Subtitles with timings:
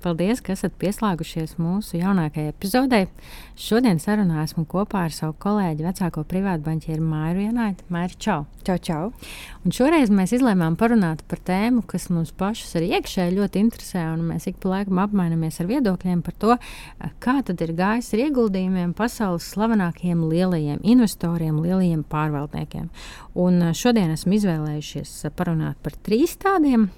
[0.00, 3.02] Paldies, ka esat pieslēgušies mūsu jaunākajai epizodei.
[3.60, 7.84] Šodien sarunā esmu kopā ar savu kolēģi, vecāko privātu banķieru Māru Ienaitu.
[7.92, 8.46] Māri, čau!
[8.64, 9.10] Čau, čau!
[9.64, 14.24] Un šoreiz mēs izlēmām parunāt par tēmu, kas mums pašus arī iekšēji ļoti interesē, un
[14.30, 16.56] mēs ik pa laikam apmainamies ar viedokļiem par to,
[17.20, 22.88] kā tad ir gājis ar ieguldījumiem pasaules slavenākajiem lielajiem investoriem, lielajiem pārvaldniekiem.
[23.40, 26.88] Un šodien esmu izvēlējušies parunāt par trīs tādiem.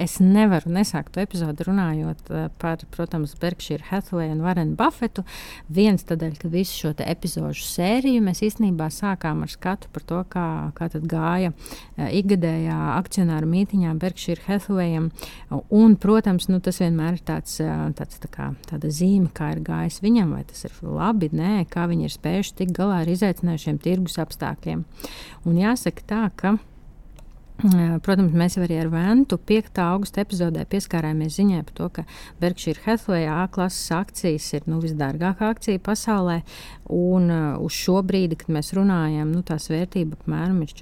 [0.00, 5.24] Es nevaru nesākt to epizodu runājot par, protams, Berkshire Hathaway un Warren Buffetu.
[5.72, 10.46] Viens tādēļ, ka visu šo epizodu sēriju mēs īstenībā sākām ar skatu par to, kā,
[10.76, 11.52] kā gāja
[11.96, 15.10] ikgadējā akcionāru mītiņā Berkshire Hathawayam.
[15.50, 17.58] Un, protams, nu, tas vienmēr ir tāds,
[17.98, 21.88] tāds tā kā, tāda zīme, kā ir gājis viņam, vai tas ir labi, nē, kā
[21.90, 24.86] viņi ir spējuši tikt galā ar izaicinājušiem tirgus apstākļiem.
[25.46, 26.56] Un jāsaka tā, ka
[27.56, 29.78] Protams, mēs jau arī ar Ventu 5.
[29.80, 32.04] augusta epizodē pieskārāmies ziņai par to, ka
[32.42, 36.42] Berkshire Hathaway A klases akcijas ir nu, visdārgākā akcija pasaulē.
[36.92, 40.76] Un uh, uz šo brīdi, kad mēs runājam, nu, tās vērtība apmēram ir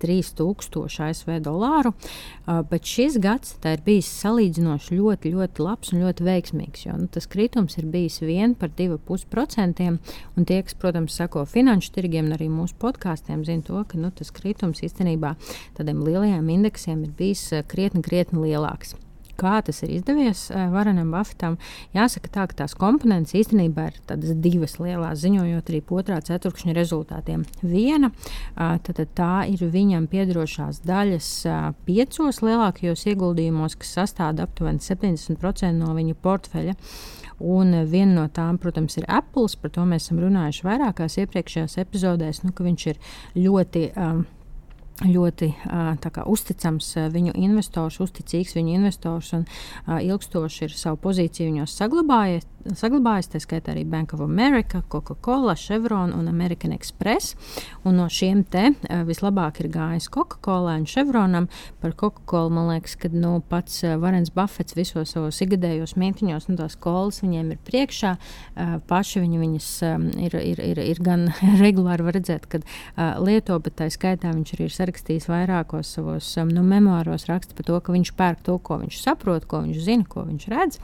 [0.00, 1.92] 443,000 ASV dolāru.
[2.70, 6.86] Bet šis gads ir bijis salīdzinoši ļoti, ļoti labs un ļoti veiksmīgs.
[6.86, 9.90] Jo, nu, tas kritums ir bijis vien par 2,5%.
[10.36, 14.12] Un tie, kas, protams, sako finanšu tirgiem un arī mūsu podkāstiem, zina to, ka nu,
[14.14, 15.36] tas kritums īstenībā
[15.78, 18.96] tādiem lielajiem indeksiem ir bijis krietni, krietni lielāks
[19.40, 21.56] kā tas ir izdevies uh, Varanam Buffetam.
[21.96, 27.44] Jāsaka, tā, ka tās komponentes īstenībā ir tādas divas lielas, ziņojot arī otrā ceturkšņa rezultātiem.
[27.66, 28.12] Viena
[28.54, 31.30] tad, tā ir viņam piedarošās daļas
[31.86, 36.76] piecos lielākajos ieguldījumos, kas sastāv aptuveni 70% no viņa portfeļa.
[37.40, 39.48] Un viena no tām, protams, ir Apple.
[39.62, 43.00] Par to mēs esam runājuši vairākās iepriekšējās epizodēs, nu, ka viņš ir
[43.40, 43.86] ļoti.
[43.96, 44.26] Um,
[45.06, 45.50] ļoti
[46.04, 49.46] kā, uzticams viņu investors, uzticīgs viņu investors un
[49.88, 56.12] ilgstoši ir savu pozīciju viņos saglabājies saglabājas, tā skaitā arī Bank of America, Coca-Cola, Chevron
[56.16, 57.34] un American Express.
[57.88, 58.70] Un no šiem te
[59.08, 61.48] vislabāk ir gājis Coca-Cola un Chevronam.
[61.80, 66.76] Par Coca-Cola man liekas, ka nu, pats Varens Buffets visos savos ikgadējos mītiņos, nu, tās
[66.80, 68.14] kolas viņiem ir priekšā.
[68.90, 69.70] Paši viņi viņas
[70.26, 71.28] ir, ir, ir, ir gan
[71.64, 72.66] regulāri redzēt, kad
[73.24, 77.66] lieto, bet tā skaitā viņš arī ir sarakstījis vairākos savos um, nu, memoāros raksta par
[77.66, 80.78] to, ka viņš pērk to, ko viņš saprot, ko viņš zina, ko viņš redz.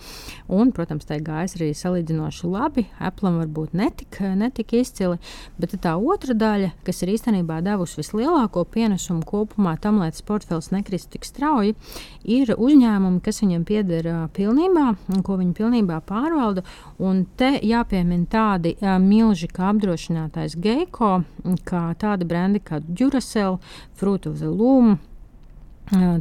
[0.46, 2.86] Un, protams, tā ir gājis arī salīdzinoši labi.
[3.02, 5.18] Apple varbūt netik, netik izcili,
[5.58, 10.70] bet tā otra daļa, kas ir īstenībā devusi vislielāko pienesumu kopumā tam, lai tas portfels
[10.74, 11.74] nekristu tik strauji,
[12.22, 16.62] ir uzņēmumi, kas viņam pieder pilnībā un ko viņi pilnībā pārvalda.
[17.02, 21.20] Un te jāpiemina tādi milži kā apdrošinātājs Geiko,
[21.66, 23.58] kā tādi brendi kā Duracell,
[23.96, 25.00] Fruit of the Loom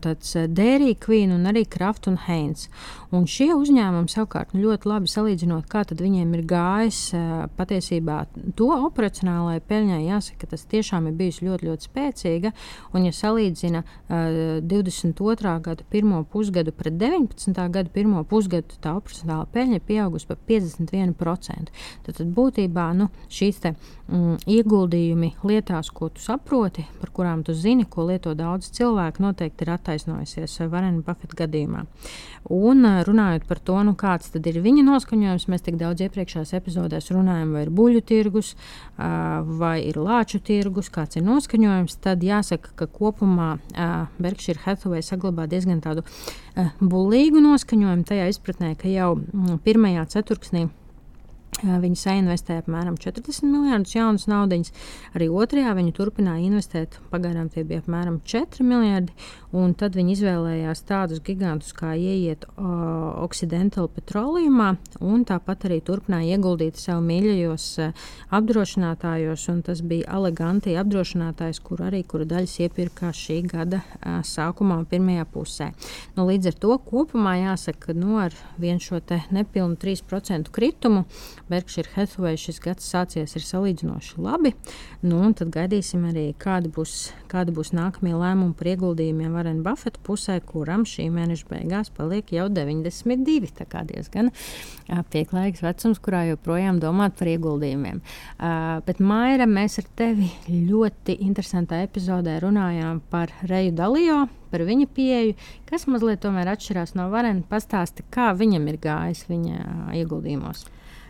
[0.04, 2.68] tāds Dairy Queen un arī Kraft un Heinz.
[3.16, 7.00] Un šie uzņēmumi savukārt nu, ļoti labi salīdzinot, kā viņiem ir gājis
[7.56, 8.26] patiesībā
[8.58, 12.52] to operacionālajai peļņai, jāsaka, ka tas tiešām ir bijis ļoti, ļoti spēcīga.
[12.94, 15.54] Un, ja salīdzina uh, 22.
[15.66, 17.56] gada pirmo pusgadu pret 19.
[17.56, 21.72] gada pirmo pusgadu, tā operacionālā peļņa ir pieaugusi par 51%.
[22.06, 23.74] Tad, tad būtībā nu, šīs te,
[24.10, 29.55] mm, ieguldījumi lietās, ko tu saproti, par kurām tu zini, ko lieto daudz cilvēku, noteikti
[29.56, 31.86] noteikti ir attaisnojusies Varena Buffeta gadījumā.
[32.50, 37.54] Un runājot par to, nu, kāds ir viņa noskaņojums, mēs tik daudz iepriekšējās epizodēs runājam,
[37.54, 38.56] vai ir buļļu tirgus,
[38.98, 41.98] vai ir lāču tirgus, kāds ir noskaņojums.
[42.02, 43.58] Tad jāsaka, ka kopumā
[44.20, 46.06] Berkshire Hathaway saglabā diezgan tādu
[46.82, 49.16] buļļīgu noskaņojumu, tajā izpratnē, ka jau
[49.64, 50.68] pirmajā ceturksnī
[51.64, 54.74] Viņi sainvestēja apmēram 40 miljardus jaunas naudas.
[55.16, 56.98] Arī otrajā viņi turpināja investēt.
[57.14, 59.16] Pagaidām tie bija apmēram 4 miljardi.
[59.80, 62.66] Tad viņi izvēlējās tādus gigantus, kā ieiet uh,
[63.24, 68.04] Occidental petroleumā, un tāpat arī turpināja ieguldīt sev mīļajos uh,
[68.36, 69.48] apdrošinātājos.
[69.64, 75.72] Tas bija Alegantija apdrošinātājs, kur arī kura daļas iepirka šī gada uh, sākumā, pirmajā pusē.
[76.20, 79.00] Nu, līdz ar to kopumā jāsaka, ka nu, ar vienu šo
[79.32, 81.06] nepilnu 3% kritumu
[81.50, 84.54] Berkshire Hathaway šis gads sācies ir salīdzinoši labi.
[85.06, 86.96] Nu, tad gaidīsim arī, kādi būs,
[87.32, 92.48] kādi būs nākamie lēmumi par ieguldījumiem Varena Buffeta pusē, kuram šī mēneša beigās paliek jau
[92.50, 93.52] 92.
[93.60, 94.32] Tā kā diezgan
[95.14, 98.02] pieklājīgs vecums, kurā joprojām domāt par ieguldījumiem.
[98.02, 104.88] Uh, bet Maira, mēs ar tevi ļoti interesantā epizodē runājām par Reju Dalijo, par viņa
[104.96, 105.36] pieeju,
[105.70, 107.44] kas mazliet tomēr atšķirās no Varena.
[107.50, 110.66] Pastāsti, kā viņam ir gājis viņa ieguldījumos.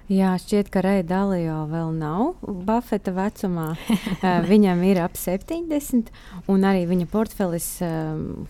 [0.05, 3.71] Jā, šķiet, ka Reja Dalijo vēl nav Buffeta vecumā.
[4.51, 6.11] Viņam ir ap 70,
[6.51, 7.69] un arī viņa portfelis,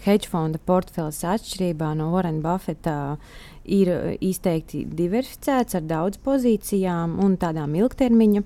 [0.03, 3.15] hedge fonda portfelis, atšķirībā no Warren Buffeta,
[3.63, 8.43] ir izteikti diversificēts ar daudz pozīcijām un tādām ilgtermiņa.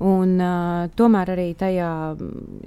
[0.00, 1.88] Un, uh, tomēr arī tajā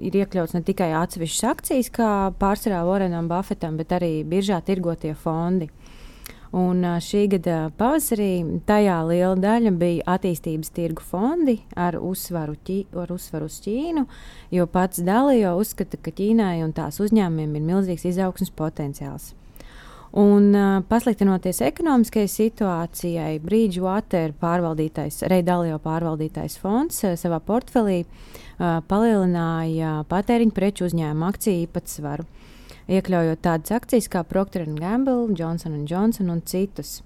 [0.06, 2.09] ir iekļauts ne tikai atsevišķas akcijas, kā
[2.39, 5.68] pārsvarā Warrenam Buffetam, bet arī biržā tirgotie fondi.
[6.53, 13.09] Un šī gada pavasarī tajā liela daļa bija attīstības tirgu fondi ar uzsvaru, ķī, ar
[13.15, 14.03] uzsvaru uz Ķīnu,
[14.53, 19.31] jo pats Dalijo uzskata, ka Ķīnai un tās uzņēmumiem ir milzīgs izaugsmas potenciāls.
[20.13, 30.03] Un, uh, pasliktinoties ekonomiskajai situācijai, Bridgewater pārvaldītais, Reidalio pārvaldītais fonds uh, savā portfelī uh, palielināja
[30.13, 32.29] patēriņu preču uzņēmumu akciju īpatsvaru
[32.91, 37.01] iekļaujot tādas akcijas kā Procter Gamble, Johnson Johnson un citus.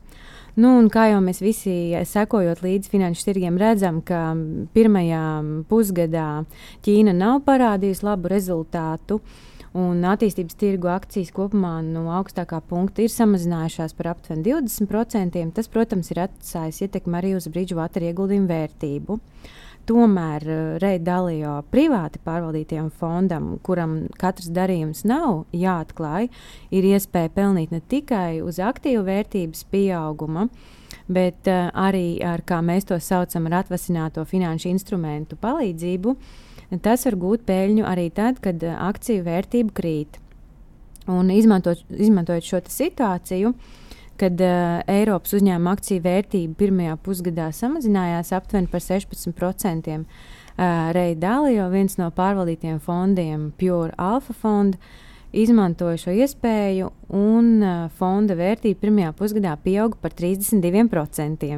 [0.58, 4.32] Nu, un kā jau mēs visi sekojot līdzi finanšu tirgiem, redzam, ka
[4.74, 5.26] pirmajā
[5.70, 6.30] pusgadā
[6.86, 9.20] Ķīna nav parādījusi labu rezultātu.
[9.78, 15.44] Un attīstības tirgu akcijas kopumā no augstākā punkta ir samazinājušās par aptuveni 20%.
[15.54, 19.20] Tas, protams, ir atstājis ietekmi arī uz Bridgewater ieguldījumu vērtību.
[19.20, 19.54] Uh,
[19.88, 26.28] Tomēr uh, Reida Dalijo privāti pārvaldītiem fondam, kuram katrs darījums nav jāatklāj,
[26.76, 30.50] ir iespēja pelnīt ne tikai uz aktīvu vērtības pieauguma,
[31.08, 36.18] bet uh, arī ar, kā mēs to saucam, ar atvasināto finanšu instrumentu palīdzību.
[36.84, 40.20] Tas var gūt peļņu arī tad, kad uh, akciju vērtība krīt.
[41.08, 43.87] Un izmantot, izmantojot šo situāciju, uh,
[44.20, 49.98] kad uh, Eiropas uzņēmuma akciju vērtība pirmajā pusgadā samazinājās aptuveni par 16%.
[49.98, 55.04] Uh, Reidālija, viens no pārvaldītiem fondiem, Pure Alpha Fund, uh,
[55.36, 61.50] izmantoja šo iespēju, un uh, fonda vērtība pirmajā pusgadā pieauga par 32%.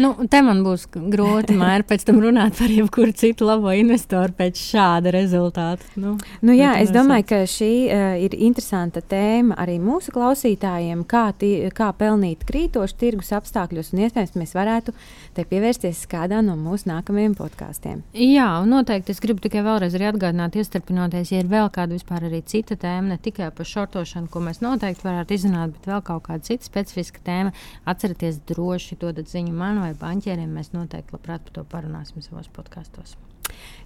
[0.00, 4.60] Nu, te man būs grūti mēr pēc tam runāt par jebkuru citu labo investoru pēc
[4.60, 5.86] šāda rezultāta.
[6.00, 11.26] Nu, nu, jā, es domāju, ka šī uh, ir interesanta tēma arī mūsu klausītājiem, kā,
[11.38, 14.96] tī, kā pelnīt krītošu tirgus apstākļos, un iespējams mēs varētu
[15.36, 18.02] te pievērsties kādā no mūsu nākamajiem podkāstiem.
[18.16, 22.42] Jā, un noteikti es gribu tikai vēlreiz atgādināt, iestarpinoties, ja ir vēl kāda vispār arī
[22.46, 26.26] cita tēma tēma ne tikai par šortošanu, ko mēs noteikti varētu izrunāt, bet vēl kaut
[26.28, 27.54] kāda cita specifiska tēma.
[27.88, 30.50] Atcerieties, droši dodat ziņu man vai banķieriem.
[30.52, 33.16] Mēs noteikti labprāt par to parunāsim savos podkastos.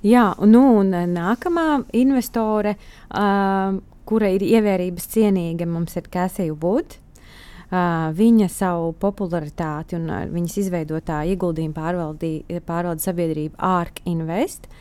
[0.02, 2.76] Jā, nu, un nākamā investore,
[3.10, 3.78] uh,
[4.08, 6.98] kura ir ievērības cienīga, mums ir Cassie Wood.
[7.68, 11.76] Uh, viņa savu popularitāti un uh, viņas izveidotā ieguldījuma
[12.64, 14.78] pārvalde sabiedrība ARK Invest uh,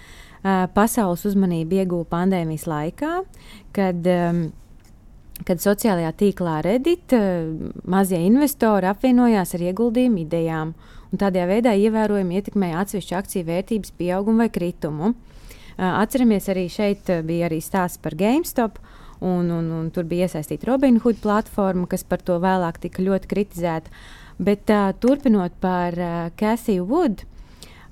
[0.73, 3.11] pasaules uzmanību ieguva pandēmijas laikā,
[3.75, 4.07] kad,
[5.45, 7.13] kad sociālajā tīklā Reddit
[7.85, 10.73] mazie investori apvienojās ar ieguldījumu idejām
[11.11, 15.13] un tādā veidā ievērojami ietekmēja atsevišķu akciju vērtības pieaugumu vai kritumu.
[15.77, 18.81] Atceramies, arī šeit bija arī stāsts par GameStop.
[19.17, 23.94] Un, un, un tur bija iesaistīta Robinhood platforma, kas par to vēlāk tika ļoti kritizēta.
[24.37, 27.37] Bet uh, turpinot par uh, Cassie Wood, uh,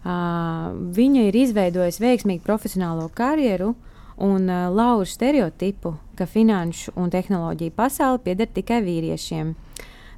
[0.05, 3.71] Uh, viņa ir izveidojusi veiksmīgu profesionālo karjeru
[4.17, 9.55] un uh, lauž stereotipu, ka finanšu un tehnoloģiju pasaule pieder tikai vīriešiem.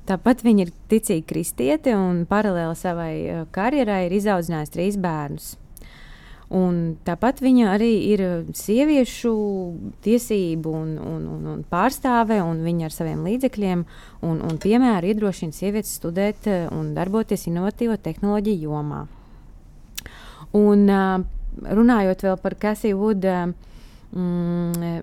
[0.08, 5.56] Tāpat viņa ir ticīga kristiete un paralēli savai uh, karjerai ir izaudzinājusi trīs bērnus.
[6.48, 8.22] Un tāpat viņa arī ir
[8.56, 9.32] sieviešu
[10.06, 13.82] tiesību un, un, un, un pārstāve, un viņa ar saviem līdzekļiem
[14.24, 19.02] un, un piemēru iedrošina sievietes studēt un darboties inovatīvo tehnoloģiju jomā.
[20.56, 21.26] Un uh,
[21.68, 23.40] runājot par Kasiju Vudu.
[24.16, 25.02] Mm,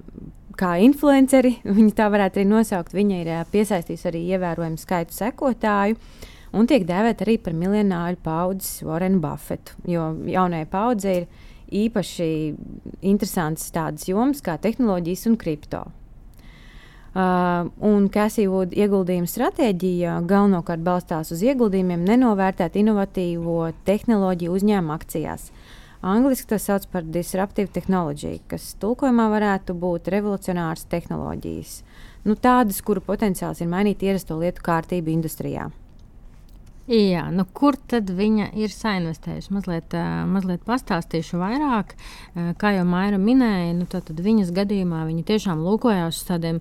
[0.59, 2.95] kā influenceri, viņa tā varētu arī nosaukt.
[2.97, 5.99] Viņa ir piesaistījusi arī ievērojumu skaitu sekotāju
[6.55, 9.75] un tiek dēvēta arī par miljonāru paudzes Warren Buffetu.
[9.91, 11.29] Jo jaunajai paudzei ir
[11.85, 12.31] īpaši
[13.03, 15.85] interesantas tādas jomas kā tehnoloģijas un kripto.
[17.15, 25.53] Uh, un Cassie-Wood ieguldījuma stratēģija galvenokārt balstās uz ieguldījumiem, nenovērtēt inovatīvo tehnoloģiju uzņēmumu akcijās.
[26.05, 31.79] Angliski to sauc par disruptive tehnoloģiju, kas tulkojumā varētu būt revolucionāras tehnoloģijas.
[32.29, 35.71] Nu, tādas, kuru potenciāls ir mainīt ierasto lietu kārtību industrijā.
[36.85, 39.55] Jā, nu kur tad viņa ir sainvestējusi?
[39.57, 39.95] Mazliet,
[40.29, 41.95] mazliet pastāstīšu vairāk.
[42.61, 46.59] Kā jau Maira minēja, nu, tad viņas gadījumā viņa tiešām lūkojās uz tādiem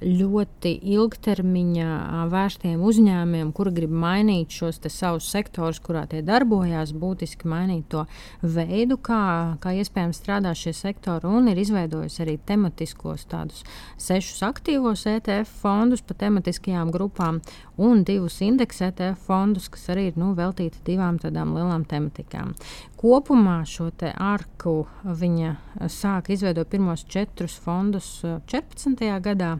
[0.00, 1.98] ļoti ilgtermiņa
[2.32, 8.06] vērstiem uzņēmumiem, kuri grib mainīt šos savus sektorus, kurā tie darbojās, būtiski mainīt to
[8.40, 9.20] veidu, kā,
[9.60, 13.68] kā iespējams strādā šie sektori, un ir izveidojusi arī tematiskos tādus
[14.00, 17.42] sešus aktīvos ETF fondus pa tematiskajām grupām
[17.78, 22.54] un divus indeksu ETF fondus, kas arī ir nu, veltīti divām tādām lielām tematikām.
[22.98, 25.52] Kopumā šo arku viņa
[25.86, 28.98] sāka izveidot pirmos četrus fondus 14.
[28.98, 29.52] Uh, gadā,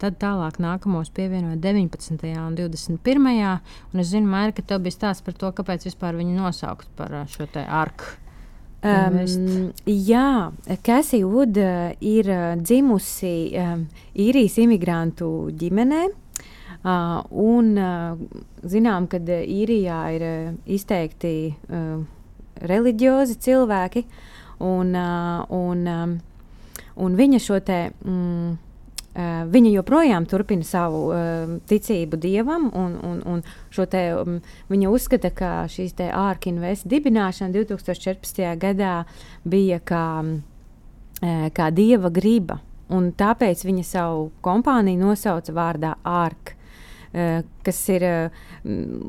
[0.00, 2.24] tad tālāk nākamos pievienoja 19.
[2.40, 3.60] un 21.
[3.92, 7.12] Un es zinu, Maira, ka tev bija stāsts par to, kāpēc vispār viņu nosaukt par
[7.12, 8.16] uh, šo arku.
[8.78, 10.52] Um, jā,
[10.86, 12.30] Cassie Wood uh, ir
[12.62, 13.84] dzimusi um,
[14.14, 16.06] īrijas imigrantu ģimenē.
[16.78, 18.14] Uh, un uh,
[18.62, 22.04] zinām, ka uh, īrijā ir uh, izteikti uh,
[22.62, 24.04] reliģiozi cilvēki,
[24.62, 26.14] un, uh, un, um,
[27.02, 27.82] un viņa šo te.
[28.06, 28.56] Mm,
[29.18, 33.42] viņa joprojām turpina savu uh, ticību dievam, un, un, un
[33.90, 34.36] te, um,
[34.70, 38.44] viņa uzskata, ka šīs ārkinvests dibināšana 2014.
[38.62, 39.04] gadā
[39.42, 42.60] bija kā, uh, kā dieva griba.
[42.88, 46.54] Un tāpēc viņa savu kompāniju nosauca vārdā ārka.
[47.08, 48.42] Uh, kas ir uh,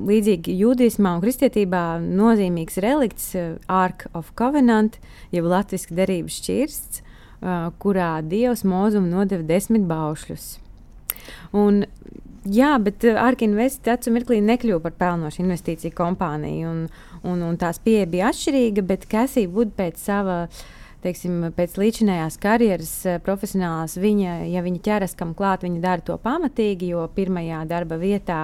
[0.08, 4.96] līdzīgi jūdaismā un kristietībā nozīmīgs relikts, uh, Ark of Covenant,
[5.36, 7.06] jeb latviešu derības šķirsts,
[7.80, 10.48] kurā Dievs mūzum nodeva desmit baušļus.
[11.56, 11.86] Un,
[12.44, 16.82] jā, bet uh, Arkinvest acu mirklī nekļuva par pelnošu investīciju kompāniju, un,
[17.24, 20.68] un, un tās pieeja bija atšķirīga, bet Cassie Wood pēc sava uh,
[21.04, 26.18] teiksim, pēc līdzinājās karjeras eh, profesionālās, viņa, ja viņa ķeras kam klāt, viņa dara to
[26.22, 28.40] pamatīgi, jo pirmajā darba vietā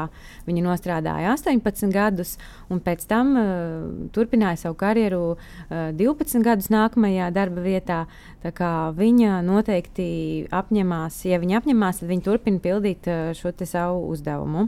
[0.47, 2.35] viņa nostrādāja 18 gadus,
[2.71, 3.49] un pēc tam uh,
[4.15, 8.05] turpināja savu karjeru uh, eh, 12 gadus nākamajā darba vietā.
[8.45, 10.05] Viņa noteikti
[10.53, 14.67] apņemās, ja viņa apņemās, tad viņa turpina pildīt uh, šo savu uzdevumu.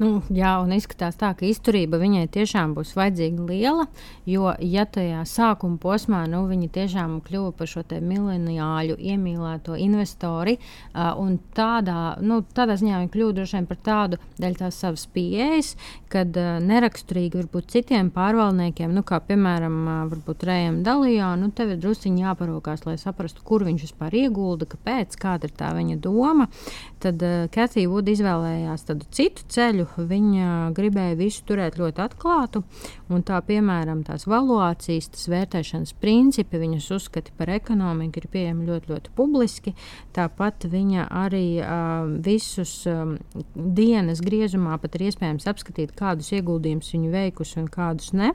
[0.00, 3.86] Nu, jā, un izskatās tā, ka izturība viņai tiešām būs vajadzīga liela,
[4.28, 11.12] jo, ja tajā sākuma posmā nu, viņa tiešām kļuva par šo mileniāļu iemīlēto investori, uh,
[11.20, 15.74] un tādā, nu, tādā ziņā viņa kļuva droši vien par tādu daļu tās savas pieejas,
[16.12, 21.82] kad uh, neraksturīgi varbūt citiem pārvaldniekiem, nu, kā piemēram uh, Rējam Dalijā, nu, tev ir
[21.82, 26.48] drusciņi jāparokās, lai saprastu, kur viņš vispār iegulda, kāpēc, kāda ir tā viņa doma.
[27.02, 32.62] Tad uh, Katija Vuda izvēlējās tādu citu ceļu, viņa gribēja visu turēt ļoti atklātu.
[33.28, 39.14] Tā, piemēram, tās valuācijas, tas vērtēšanas principi, viņas uzskati par ekonomiku ir pieejami ļoti, ļoti
[39.16, 39.74] publiski.
[40.16, 43.16] Tāpat viņa arī uh, visus um,
[43.54, 48.32] dienas griezumā pat ir iespējams apskatīt, kādus ieguldījumus viņa veikusi un kādus ne.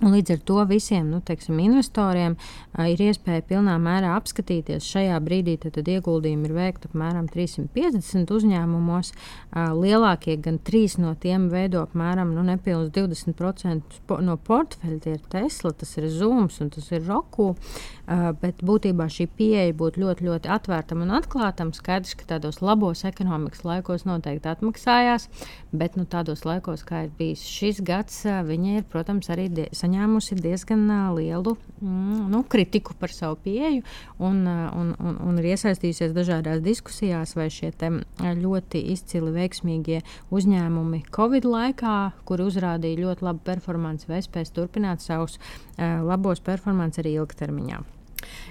[0.00, 4.86] Līdz ar to visiem nu, teiksim, investoriem uh, ir iespēja pilnā mērā apskatīties.
[4.88, 9.10] Šajā brīdī tad, tad ieguldījumi ir veikti apmēram 350 uzņēmumos.
[9.12, 14.96] Uh, lielākie gan trīs no tiem veido apmēram nu, nepilnus 20% no portfeļa.
[15.04, 17.50] Tie ir Tesla, tas ir Zooms un tas ir Roku.
[17.52, 21.74] Uh, bet būtībā šī pieeja būtu ļoti, ļoti atvērtam un atklātam.
[21.76, 25.28] Skaidrs, ka tādos labos ekonomikas laikos noteikti atmaksājās,
[25.76, 30.38] bet nu, tādos laikos, kā ir bijis šis gads, viņi ir, protams, arī saņēmuši saņēmusi
[30.40, 33.82] diezgan lielu mm, nu, kritiku par savu pieeju
[34.18, 37.72] un, un, un, un ir iesaistījusies dažādās diskusijās, vai šie
[38.20, 45.38] ļoti izcili veiksmīgie uzņēmumi Covid laikā, kuri uzrādīja ļoti labu performanci, vai spēs turpināt savus
[45.78, 47.99] labos performances arī ilgtermiņā.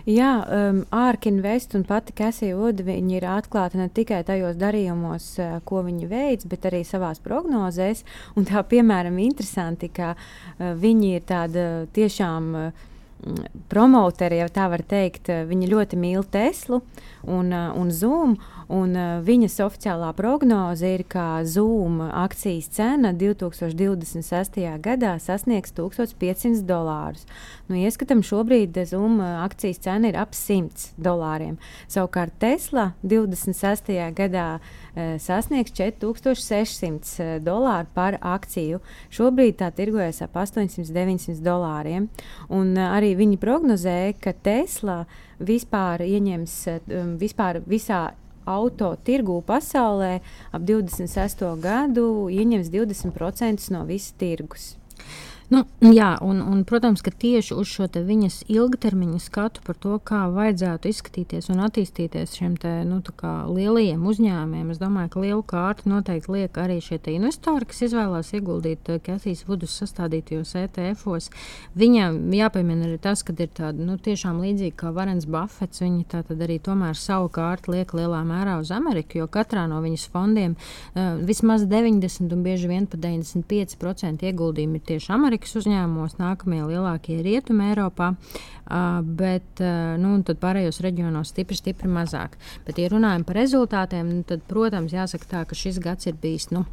[0.09, 5.83] Jā, um, Ārkinvest un pati Kasija Uda ir atklāta ne tikai tajos darījumos, uh, ko
[5.85, 8.05] viņi veids, bet arī savās prognozēs.
[8.39, 12.53] Un tā, piemēram, interesanti, ka uh, viņi ir tāda tiešām.
[12.55, 12.87] Uh,
[13.67, 16.79] Promoteri, ja tā var teikt, uh, viņi ļoti mīl Teslu
[17.27, 18.37] un, uh, un Zoom.
[18.69, 24.59] Un, uh, viņas oficiālā prognoze ir, ka Zoom akcijas cena 2026.
[24.85, 27.25] gadā sasniegs 1500 dolārus.
[27.65, 31.57] Nu, ieskatām, šobrīd Zoom akcijas cena ir ap 100 dolāriem.
[31.89, 33.89] Savukārt Tesla 26.
[34.13, 38.83] gadā uh, sasniegs 4600 dolāru par akciju.
[39.09, 42.05] Šobrīd tā tirgojas ap 800-900 dolāriem.
[42.53, 45.01] Un, uh, arī viņi prognozēja, ka Tesla
[45.41, 48.11] vispār ieņems um, vispār visā
[48.45, 50.19] auto tirgū pasaulē
[50.51, 51.45] ap 26.
[51.61, 54.78] gadu ieņems 20% no visa tirgus.
[55.49, 60.27] Nu, jā, un, un, protams, ka tieši uz šo viņas ilgtermiņa skatu par to, kā
[60.29, 62.99] vajadzētu izskatīties un attīstīties šiem te, nu,
[63.49, 68.91] lielajiem uzņēmumiem, es domāju, ka lielu kārtu noteikti liek arī šie investori, kas izvēlās ieguldīt
[69.01, 71.31] Katijas Vudus sastādītajos ETF-os.
[71.73, 75.81] Viņam jāpiemina arī tas, ka ir tāda nu, tiešām līdzīga kā Varens Buffets.
[75.81, 79.81] Viņi tā tad arī tomēr savu kārtu liek lielā mērā uz Ameriku, jo katrā no
[79.81, 86.17] viņas fondiem uh, vismaz 90 un bieži vien pat 95% ieguldījumi ir tieši Amerikas uzņēmumos,
[86.19, 88.09] nākamie lielākie rietumi Eiropā,
[89.15, 89.61] bet
[90.01, 92.35] nu, pārējos reģionos stipri, stipri mazāk.
[92.67, 96.49] Bet, ja runājam par rezultātiem, nu, tad, protams, jāsaka tā, ka šis gads ir bijis.
[96.51, 96.65] Nu,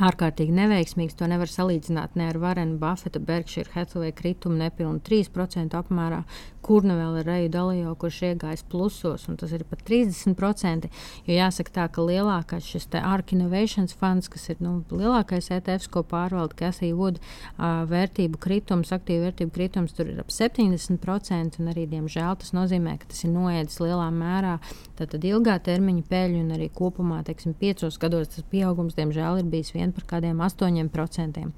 [0.00, 1.18] ārkārtīgi neveiksmīgs.
[1.20, 6.22] To nevar salīdzināt ne ar Varenu Buffetu, Berkshire Hathaway kritumu nepilnu 3% apmērā,
[6.64, 10.88] kurna vēl ir Reju Dalijo, kurš iegājis plusos, un tas ir pat 30%.
[11.28, 16.04] Jo jāsaka tā, ka lielākais šis ARK Innovations funds, kas ir nu, lielākais ETFs, ko
[16.08, 21.86] pārvalda Cassie Wood, uh, vērtību kritums, aktīvu vērtību kritums tur ir ap 70%, un arī,
[21.90, 24.56] diemžēl, tas nozīmē, ka tas ir noēdis lielā mērā
[24.98, 29.74] tātad ilgā termiņa peļņu, un arī kopumā, teiksim, piecos gados tas pieaugums, diemžēl, ir bijis
[29.74, 31.50] vien par kādiem 8%.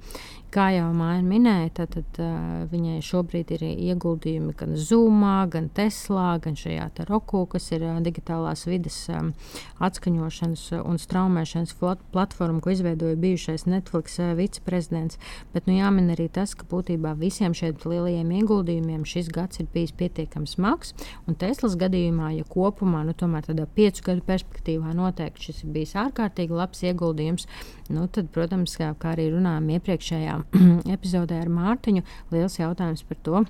[0.47, 6.37] Kā jau Māja minēja, tad, tad uh, viņai šobrīd ir ieguldījumi gan Zoomā, gan Teslā,
[6.39, 9.33] gan šajā roku, kas ir uh, digitālās vidas um,
[9.83, 11.75] atskaņošanas un straumēšanas
[12.13, 15.19] platforma, ko izveidoja bijušais Netflix uh, viceprezidents.
[15.51, 19.91] Bet nu, jāmin arī tas, ka būtībā visiem šiem lielajiem ieguldījumiem šis gads ir bijis
[19.99, 20.95] pietiekami smags.
[21.27, 25.97] Un Teslas gadījumā, ja kopumā, nu, tomēr tādā piecu gadu perspektīvā noteikti šis ir bijis
[26.07, 27.49] ārkārtīgi labs ieguldījums,
[27.91, 30.36] nu, tad, protams, kā, kā arī runājām iepriekšējā
[30.97, 32.03] epizodē ar Mārtiņu,
[32.33, 33.45] liels jautājums par to,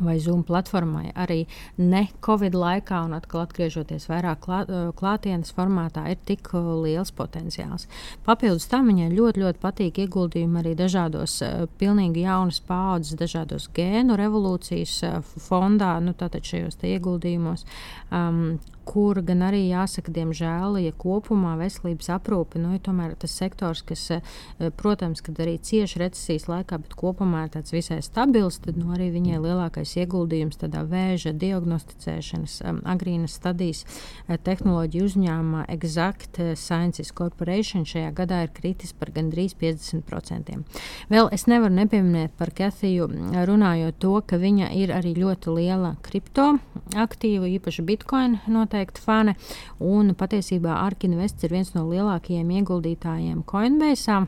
[0.00, 1.46] vai Zoom platformai arī
[1.78, 4.60] ne Covid laikā, un atkal atgriežoties vairāk klā,
[4.98, 7.88] klātienes formātā, ir tik liels potenciāls.
[8.26, 11.40] Papildus tam viņai ļoti, ļoti patīk ieguldījumi arī dažādos,
[11.80, 17.66] pilnīgi jaunas paudzes, dažādos gēnu revolūcijas fondā, nu, tātad šajos ieguldījumos.
[18.12, 23.82] Um, kur gan arī jāsaka, diemžēl, ja kopumā veselības aprūpe nu, ir tomēr tas sektors,
[23.84, 28.88] kas, eh, protams, arī cieši recesijas laikā, bet kopumā ir tāds visai stabils, tad nu,
[28.96, 37.12] arī viņai lielākais ieguldījums tādā vēža diagnosticēšanas, um, agrīnas stadijas eh, tehnoloģiju uzņēmumā Exact Sciences
[37.12, 40.64] Corporation šajā gadā ir kritis par gandrīz 50%.
[41.12, 43.10] Vēl es nevaru nepieminēt par Kathiju,
[43.44, 46.54] runājot to, ka viņa ir arī ļoti liela kripto
[46.96, 49.34] aktīva, īpaši Bitcoin noteikti noteikti fane.
[49.80, 54.26] Un patiesībā Arkinvests ir viens no lielākajiem ieguldītājiem Coinbase.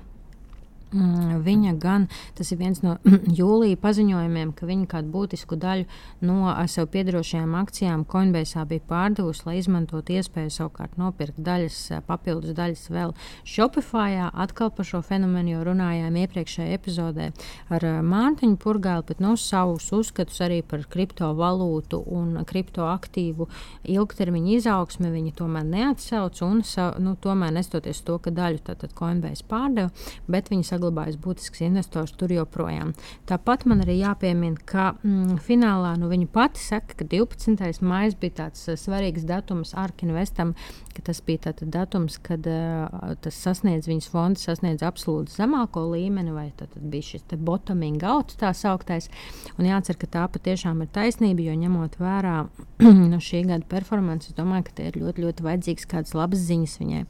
[0.90, 2.96] Mm, viņa gan, tas ir viens no
[3.38, 5.84] jūlija paziņojumiem, ka viņa kādu būtisku daļu
[6.26, 11.76] no sev piedarošajām akcijām Coinbase bija pārdevusi, lai izmantotu iespēju savukārt nopirkt daļas,
[12.08, 13.14] papildus daļas vēl
[13.46, 14.18] Shopify.
[14.30, 17.28] Atkal par šo fenomenu jau runājām iepriekšējā epizodē
[17.70, 23.46] ar Mārtiņu Purgālu, bet no nu, savus uzskatus arī par kriptovalūtu un kriptoaktīvu
[23.94, 26.64] ilgtermiņa izaugsmi viņa tomēr neatsauc un
[26.98, 29.94] nu, tomēr nestoties to, ka daļu tātad Coinbase pārdeva,
[30.26, 32.94] bet viņa saglabājas būtisks investors tur joprojām.
[33.28, 37.82] Tāpat man arī jāpiemina, ka mm, finālā nu, viņa pati saka, ka 12.
[37.82, 40.54] maija bija tāds uh, svarīgs datums Arkinovestam,
[40.94, 46.32] ka tas bija tāds datums, kad uh, tas sasniedz viņas fonds, sasniedz absolūti zemāko līmeni,
[46.34, 49.10] vai tad bija šis bottoming out tā sauktais.
[49.58, 52.36] Un jācer, ka tā patiešām ir taisnība, jo ņemot vērā
[53.12, 56.78] no šī gada performances, es domāju, ka tie ir ļoti, ļoti vajadzīgs kādas labas ziņas
[56.80, 57.04] viņai.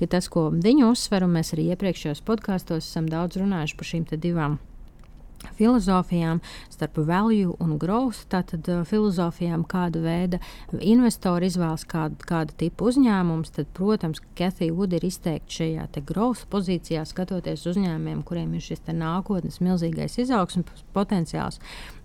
[0.00, 4.06] Ka tas, ko viņa uzsver, un mēs arī iepriekšējos podkāstos esam daudz runājuši par šīm
[4.14, 4.60] divām
[5.58, 6.40] filozofijām,
[6.72, 8.24] starp value un growth.
[8.30, 10.40] Tātad uh, filozofijām, kāda veida
[10.80, 17.04] investori izvēlas kādu, kādu tipu uzņēmumus, tad, protams, Kathy Wood ir izteikti šajā growth pozīcijā,
[17.08, 21.60] skatoties uzņēmumiem, kuriem ir šis nākotnes milzīgais izaugsmes potenciāls.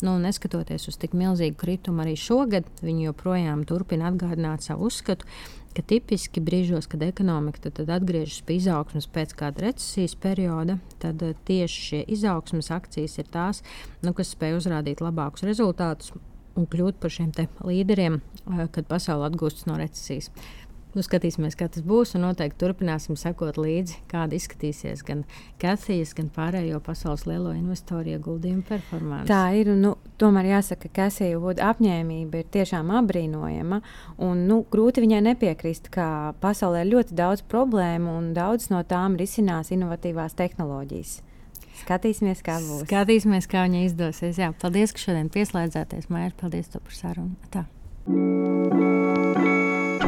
[0.05, 5.27] Nu, neskatoties uz tik milzīgu kritumu arī šogad, viņi joprojām turpina atgādināt savu uzskatu
[5.75, 11.21] ka tipiski brīžos, kad ekonomika tad, tad atgriežas pie izaugsmas pēc kāda recesijas perioda, tad
[11.25, 13.61] uh, tieši šie izaugsmas akcijas ir tās,
[14.05, 16.15] nu, kas spēj uzrādīt labākus rezultātus
[16.59, 17.31] un kļūt par šiem
[17.65, 20.31] līderiem, uh, kad pasaule atgūstas no recesijas.
[20.97, 25.21] Nu, skatīsimies, kā tas būs, un noteikti turpināsim sekot līdzi, kāda izskatīsies gan
[25.61, 29.29] Kathijas, gan pārējo pasaules lielo investoru ieguldījumu performance.
[29.29, 33.83] Tā ir, nu, tomēr jāsaka, ka Kathija Vuda apņēmība ir tiešām apbrīnojama,
[34.25, 39.19] un nu, grūti viņai nepiekrist, ka pasaulē ir ļoti daudz problēmu, un daudz no tām
[39.21, 41.19] risinās inovatīvās tehnoloģijas.
[41.85, 42.87] Skatīsimies, kā būs.
[42.89, 44.41] Skatīsimies, kā viņai izdosies.
[44.41, 46.09] Jā, paldies, ka šodien pieslēdzāties.
[46.09, 47.37] Mērķis, paldies par sarunu.
[47.53, 47.69] Tā.